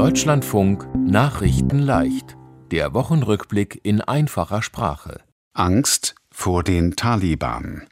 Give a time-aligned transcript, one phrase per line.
[0.00, 2.34] Deutschlandfunk Nachrichten leicht.
[2.70, 5.20] Der Wochenrückblick in einfacher Sprache.
[5.52, 7.86] Angst vor den Taliban.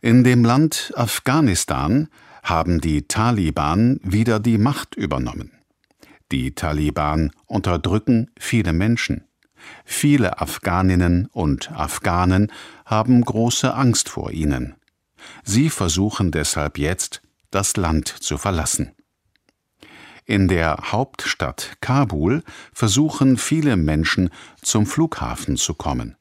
[0.00, 2.08] In dem Land Afghanistan
[2.42, 5.52] haben die Taliban wieder die Macht übernommen.
[6.30, 9.24] Die Taliban unterdrücken viele Menschen.
[9.84, 12.50] Viele Afghaninnen und Afghanen
[12.86, 14.76] haben große Angst vor ihnen.
[15.44, 17.20] Sie versuchen deshalb jetzt,
[17.50, 18.92] das Land zu verlassen.
[20.24, 24.30] In der Hauptstadt Kabul versuchen viele Menschen
[24.60, 26.16] zum Flughafen zu kommen.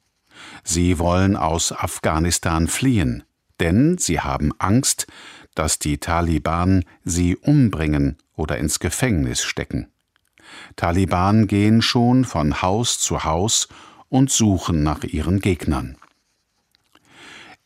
[0.63, 3.23] Sie wollen aus Afghanistan fliehen,
[3.59, 5.05] denn sie haben Angst,
[5.53, 9.87] dass die Taliban sie umbringen oder ins Gefängnis stecken.
[10.75, 13.67] Taliban gehen schon von Haus zu Haus
[14.09, 15.97] und suchen nach ihren Gegnern.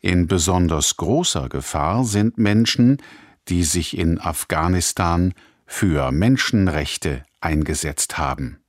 [0.00, 2.98] In besonders großer Gefahr sind Menschen,
[3.48, 5.32] die sich in Afghanistan
[5.66, 8.60] für Menschenrechte eingesetzt haben,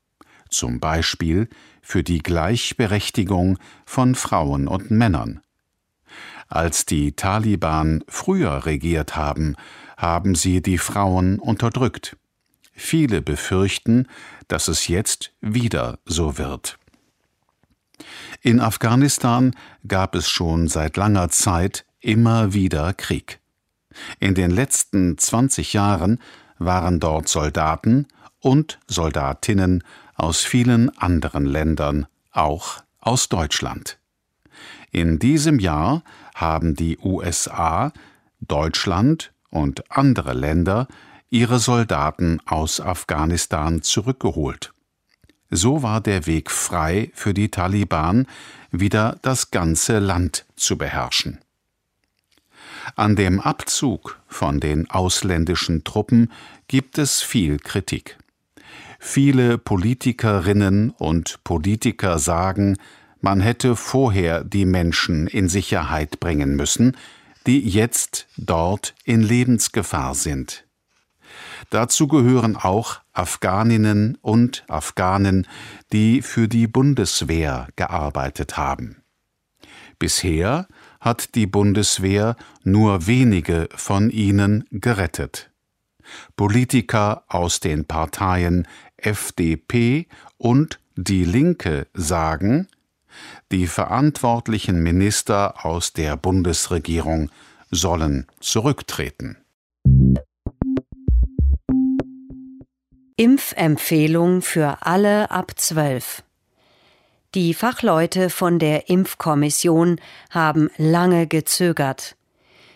[0.49, 1.49] zum Beispiel
[1.81, 5.41] für die Gleichberechtigung von Frauen und Männern.
[6.49, 9.55] Als die Taliban früher regiert haben,
[9.97, 12.17] haben sie die Frauen unterdrückt.
[12.73, 14.07] Viele befürchten,
[14.47, 16.77] dass es jetzt wieder so wird.
[18.41, 19.55] In Afghanistan
[19.88, 23.39] gab es schon seit langer Zeit immer wieder Krieg.
[24.19, 26.19] In den letzten 20 Jahren
[26.59, 28.08] waren dort Soldaten
[28.39, 29.83] und Soldatinnen
[30.16, 33.97] aus vielen anderen Ländern, auch aus Deutschland.
[34.91, 36.03] In diesem Jahr
[36.35, 37.91] haben die USA,
[38.39, 40.88] Deutschland und andere Länder
[41.30, 44.73] ihre Soldaten aus Afghanistan zurückgeholt.
[45.50, 48.28] So war der Weg frei für die Taliban,
[48.72, 51.39] wieder das ganze Land zu beherrschen.
[52.95, 56.31] An dem Abzug von den ausländischen Truppen
[56.67, 58.17] gibt es viel Kritik.
[58.99, 62.77] Viele Politikerinnen und Politiker sagen,
[63.21, 66.95] man hätte vorher die Menschen in Sicherheit bringen müssen,
[67.45, 70.66] die jetzt dort in Lebensgefahr sind.
[71.69, 75.47] Dazu gehören auch Afghaninnen und Afghanen,
[75.91, 79.01] die für die Bundeswehr gearbeitet haben.
[80.00, 80.67] Bisher
[81.07, 82.35] hat die Bundeswehr
[82.66, 85.50] nur wenige von ihnen gerettet.
[86.35, 90.07] Politiker aus den Parteien FDP
[90.38, 92.68] und Die Linke sagen,
[93.53, 97.29] die verantwortlichen Minister aus der Bundesregierung
[97.72, 99.38] sollen zurücktreten.
[103.16, 106.24] Impfempfehlung für alle ab 12.
[107.38, 112.16] Die Fachleute von der Impfkommission haben lange gezögert.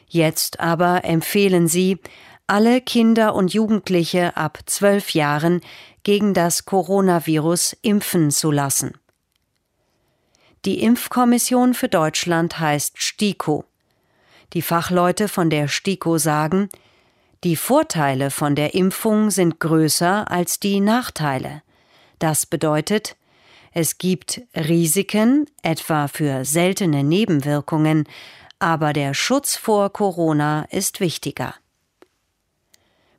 [0.07, 1.97] Jetzt aber empfehlen sie,
[2.45, 5.61] alle Kinder und Jugendliche ab zwölf Jahren
[6.03, 8.93] gegen das Coronavirus impfen zu lassen.
[10.65, 13.65] Die Impfkommission für Deutschland heißt STIKO.
[14.53, 16.69] Die Fachleute von der STIKO sagen,
[17.43, 21.63] die Vorteile von der Impfung sind größer als die Nachteile.
[22.19, 23.15] Das bedeutet,
[23.73, 28.05] es gibt Risiken, etwa für seltene Nebenwirkungen,
[28.59, 31.55] aber der Schutz vor Corona ist wichtiger.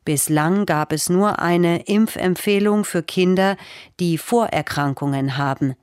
[0.04, 3.56] Bislang gab es nur eine Impfempfehlung für Kinder,
[4.00, 5.74] die Vorerkrankungen haben.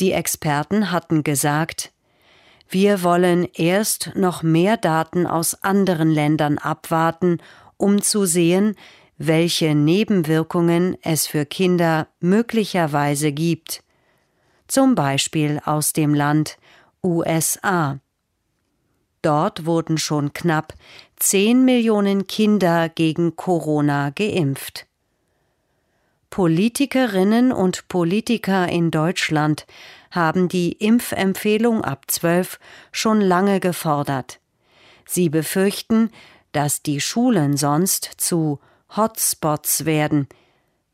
[0.00, 1.92] Die Experten hatten gesagt,
[2.68, 7.38] wir wollen erst noch mehr Daten aus anderen Ländern abwarten,
[7.76, 8.76] um zu sehen,
[9.18, 13.82] welche Nebenwirkungen es für Kinder möglicherweise gibt,
[14.68, 16.58] zum Beispiel aus dem Land
[17.02, 17.98] USA.
[19.22, 20.74] Dort wurden schon knapp
[21.16, 24.86] 10 Millionen Kinder gegen Corona geimpft.
[26.30, 29.66] Politikerinnen und Politiker in Deutschland
[30.10, 32.58] haben die Impfempfehlung ab 12
[32.92, 34.40] schon lange gefordert.
[35.06, 36.10] Sie befürchten,
[36.52, 38.60] dass die Schulen sonst zu
[38.94, 40.28] Hotspots werden.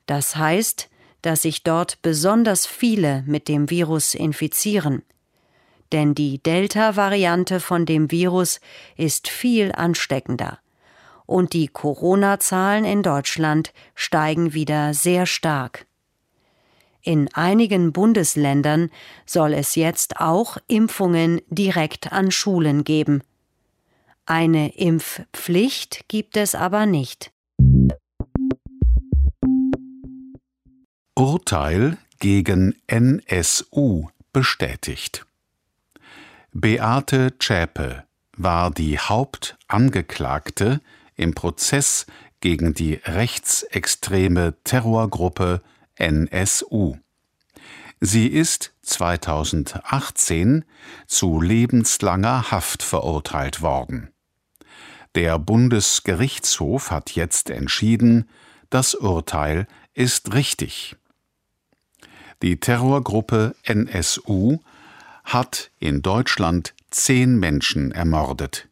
[0.07, 0.89] Das heißt,
[1.23, 5.03] dass sich dort besonders viele mit dem Virus infizieren.
[5.93, 8.61] Denn die Delta-Variante von dem Virus
[8.97, 10.59] ist viel ansteckender.
[11.27, 15.87] Und die Corona-Zahlen in Deutschland steigen wieder sehr stark.
[17.03, 18.91] In einigen Bundesländern
[19.27, 23.23] soll es jetzt auch Impfungen direkt an Schulen geben.
[24.25, 27.33] Eine Impfpflicht gibt es aber nicht.
[31.15, 35.27] Urteil gegen NSU bestätigt.
[36.53, 38.05] Beate Zschäpe
[38.39, 40.81] war die Hauptangeklagte
[41.15, 42.07] im Prozess
[42.41, 45.61] gegen die rechtsextreme Terrorgruppe
[45.97, 46.97] NSU.
[48.01, 50.65] Sie ist 2018
[51.07, 54.09] zu lebenslanger Haft verurteilt worden.
[55.15, 58.31] Der Bundesgerichtshof hat jetzt entschieden,
[58.71, 60.97] das Urteil ist richtig.
[62.43, 64.59] Die Terrorgruppe NSU
[65.23, 68.69] hat in Deutschland zehn Menschen ermordet.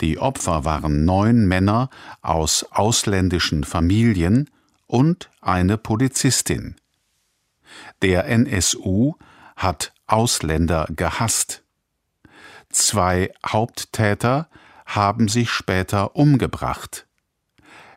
[0.00, 1.90] Die Opfer waren neun Männer
[2.22, 4.48] aus ausländischen Familien
[4.86, 6.76] und eine Polizistin.
[8.02, 9.14] Der NSU
[9.56, 11.64] hat Ausländer gehasst.
[12.70, 14.48] Zwei Haupttäter
[14.86, 17.08] haben sich später umgebracht.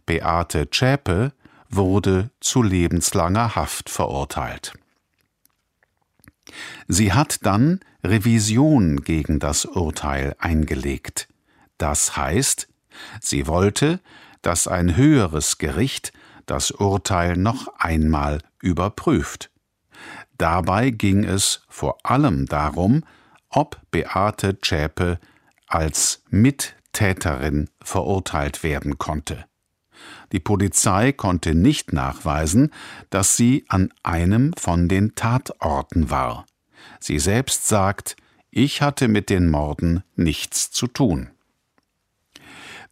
[0.08, 1.34] Beate Zschäpe
[1.70, 4.74] wurde zu lebenslanger Haft verurteilt.
[6.88, 11.28] Sie hat dann Revision gegen das Urteil eingelegt.
[11.78, 12.68] Das heißt,
[13.22, 14.00] sie wollte,
[14.42, 16.14] dass ein höheres Gericht
[16.46, 19.52] das Urteil noch einmal überprüft.
[20.38, 23.04] Dabei ging es vor allem darum,
[23.50, 25.20] ob Beate Zschäpe
[25.68, 29.49] als Mittäterin verurteilt werden konnte.
[30.32, 32.72] Die Polizei konnte nicht nachweisen,
[33.10, 36.46] dass sie an einem von den Tatorten war.
[37.00, 38.16] Sie selbst sagt,
[38.52, 41.30] ich hatte mit den Morden nichts zu tun.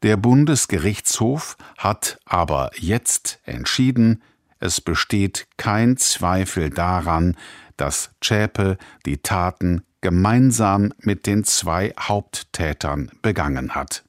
[0.04, 4.22] Der Bundesgerichtshof hat aber jetzt entschieden,
[4.60, 7.36] es besteht kein Zweifel daran,
[7.78, 14.04] dass Zschäpe die Taten gemeinsam mit den zwei Haupttätern begangen hat.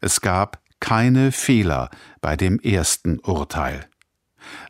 [0.00, 1.90] Es gab keine Fehler
[2.20, 3.86] bei dem ersten Urteil.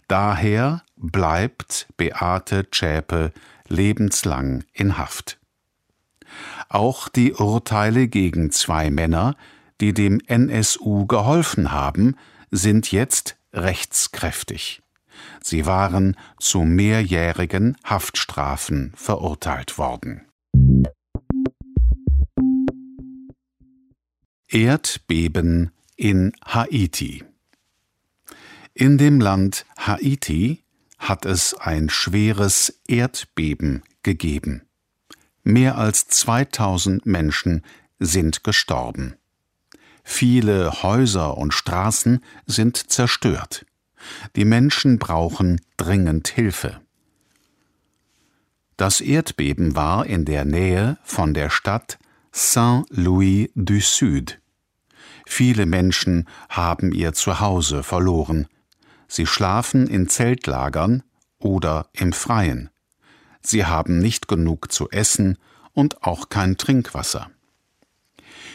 [0.08, 3.32] Daher bleibt Beate Zschäpe
[3.68, 5.38] lebenslang in Haft.
[6.68, 9.36] Auch die Urteile gegen zwei Männer,
[9.80, 12.16] die dem NSU geholfen haben,
[12.50, 14.82] sind jetzt rechtskräftig.
[15.42, 20.22] Sie waren zu mehrjährigen Haftstrafen verurteilt worden.
[24.48, 27.24] Erdbeben in Haiti
[28.74, 30.62] In dem Land Haiti
[30.98, 34.62] hat es ein schweres Erdbeben gegeben.
[35.42, 37.62] Mehr als 2000 Menschen
[37.98, 39.16] sind gestorben.
[40.04, 43.64] Viele Häuser und Straßen sind zerstört.
[44.36, 46.80] Die Menschen brauchen dringend Hilfe.
[48.76, 51.98] Das Erdbeben war in der Nähe von der Stadt
[52.32, 54.38] Saint-Louis du Sud.
[55.28, 58.46] Viele Menschen haben ihr Zuhause verloren.
[59.08, 61.02] Sie schlafen in Zeltlagern
[61.38, 62.70] oder im Freien.
[63.42, 65.36] Sie haben nicht genug zu essen
[65.72, 67.30] und auch kein Trinkwasser.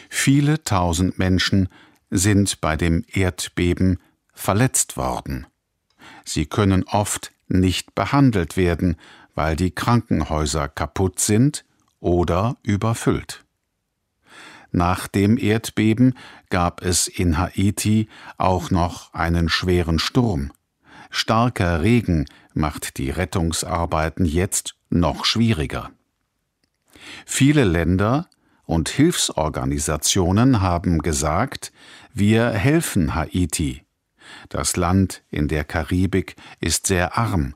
[0.08, 1.68] Viele tausend Menschen
[2.10, 3.98] sind bei dem Erdbeben
[4.34, 5.46] verletzt worden.
[6.24, 8.96] Sie können oft nicht behandelt werden,
[9.34, 11.64] weil die Krankenhäuser kaputt sind
[12.00, 13.41] oder überfüllt.
[14.72, 16.16] Nach dem Erdbeben
[16.48, 18.08] gab es in Haiti
[18.38, 20.50] auch noch einen schweren Sturm.
[21.10, 22.24] Starker Regen
[22.54, 25.90] macht die Rettungsarbeiten jetzt noch schwieriger.
[27.26, 28.28] Viele Länder
[28.64, 31.70] und Hilfsorganisationen haben gesagt,
[32.14, 33.84] wir helfen Haiti.
[34.48, 37.54] Das Land in der Karibik ist sehr arm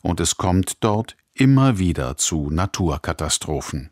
[0.00, 3.90] und es kommt dort immer wieder zu Naturkatastrophen.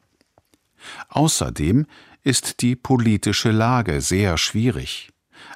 [1.08, 1.86] Außerdem
[2.24, 5.10] ist die politische Lage sehr schwierig.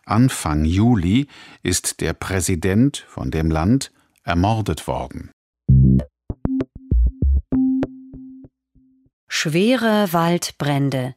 [0.05, 1.27] Anfang Juli
[1.63, 3.91] ist der Präsident von dem Land
[4.23, 5.31] ermordet worden.
[9.29, 11.15] Schwere Waldbrände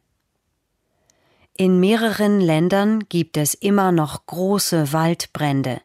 [1.57, 5.81] In mehreren Ländern gibt es immer noch große Waldbrände.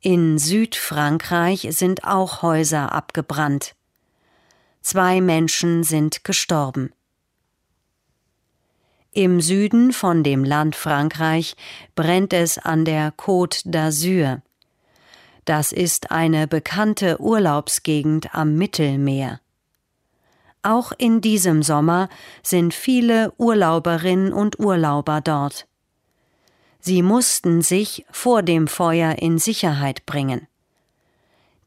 [0.00, 3.74] In Südfrankreich sind auch Häuser abgebrannt.
[4.82, 6.92] Zwei Menschen sind gestorben.
[9.14, 11.54] Im Süden von dem Land Frankreich
[11.94, 14.40] brennt es an der Côte d'Azur.
[15.44, 19.40] Das ist eine bekannte Urlaubsgegend am Mittelmeer.
[20.62, 22.08] Auch in diesem Sommer
[22.42, 25.66] sind viele Urlauberinnen und Urlauber dort.
[26.80, 30.46] Sie mussten sich vor dem Feuer in Sicherheit bringen.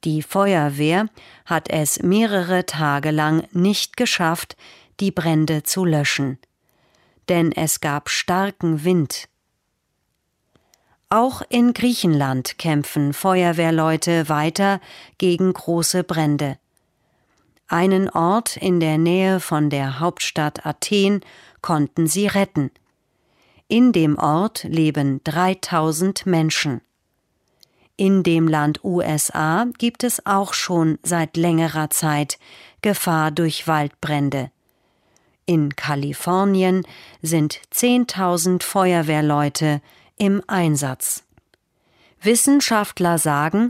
[0.03, 1.09] Die Feuerwehr
[1.45, 4.57] hat es mehrere Tage lang nicht geschafft,
[4.99, 6.39] die Brände zu löschen
[7.29, 9.27] denn es gab starken Wind.
[11.09, 14.81] Auch in Griechenland kämpfen Feuerwehrleute weiter
[15.17, 16.57] gegen große Brände.
[17.67, 21.21] Einen Ort in der Nähe von der Hauptstadt Athen
[21.61, 22.71] konnten sie retten.
[23.67, 26.81] In dem Ort leben 3000 Menschen.
[27.97, 32.37] In dem Land USA gibt es auch schon seit längerer Zeit
[32.81, 34.51] Gefahr durch Waldbrände.
[35.47, 36.85] In Kalifornien
[37.21, 39.81] sind 10.000 Feuerwehrleute
[40.17, 41.23] im Einsatz.
[42.21, 43.69] Wissenschaftler sagen,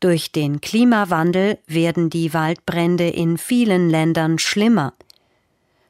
[0.00, 4.92] durch den Klimawandel werden die Waldbrände in vielen Ländern schlimmer.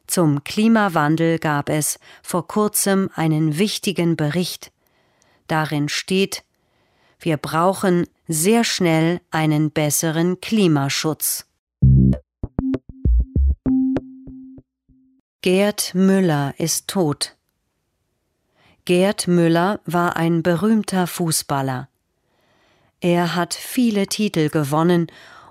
[0.06, 4.70] Zum Klimawandel gab es vor kurzem einen wichtigen Bericht.
[5.48, 6.44] Darin steht,
[7.18, 11.45] wir brauchen sehr schnell einen besseren Klimaschutz.
[15.46, 17.36] Gerd Müller ist tot.
[18.84, 21.88] Gerd Müller war ein berühmter Fußballer.
[22.98, 25.06] Er hat viele Titel gewonnen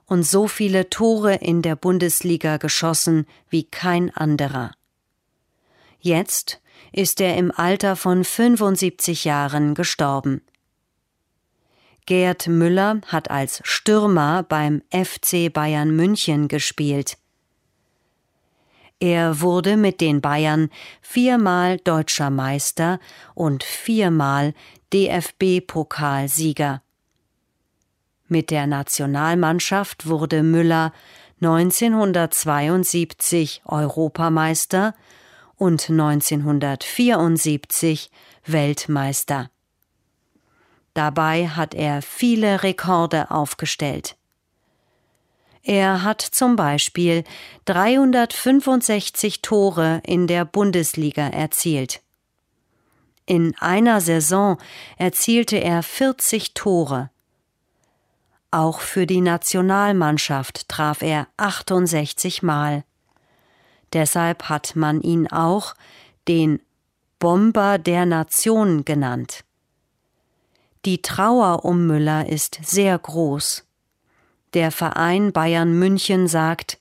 [0.06, 4.72] und so viele Tore in der Bundesliga geschossen wie kein anderer.
[6.02, 6.60] Jetzt
[6.92, 10.42] ist er im Alter von 75 Jahren gestorben.
[12.06, 17.18] Gerd Müller hat als Stürmer beim FC Bayern München gespielt.
[19.00, 20.70] Er wurde mit den Bayern
[21.02, 23.00] viermal deutscher Meister
[23.34, 24.54] und viermal
[24.94, 26.84] DFB-Pokalsieger.
[28.28, 30.94] Mit der Nationalmannschaft wurde Müller
[31.42, 34.94] 1972 Europameister
[35.58, 38.12] und 1974
[38.46, 39.50] Weltmeister.
[40.94, 44.16] Dabei hat er viele Rekorde aufgestellt.
[45.68, 47.24] Er hat zum Beispiel
[47.66, 52.04] 365 Tore in der Bundesliga erzielt.
[53.26, 54.60] In einer Saison
[54.98, 57.10] erzielte er 40 Tore.
[58.52, 62.84] Auch für die Nationalmannschaft traf er 68 Mal.
[63.92, 65.74] Deshalb hat man ihn auch
[66.28, 66.62] den
[67.18, 69.44] Bomber der Nation genannt.
[70.86, 73.66] Die Trauer um Müller ist sehr groß.
[74.56, 76.80] Der Verein Bayern München sagt,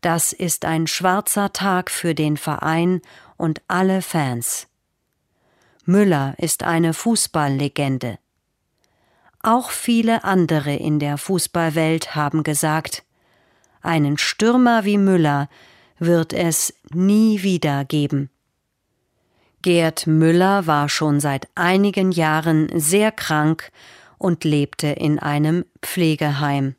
[0.00, 3.02] das ist ein schwarzer Tag für den Verein
[3.36, 4.68] und alle Fans.
[5.84, 8.20] Müller ist eine Fußballlegende.
[9.42, 13.02] Auch viele andere in der Fußballwelt haben gesagt,
[13.82, 15.48] einen Stürmer wie Müller
[15.98, 18.30] wird es nie wieder geben.
[19.62, 23.72] Gerd Müller war schon seit einigen Jahren sehr krank
[24.16, 26.76] und lebte in einem Pflegeheim.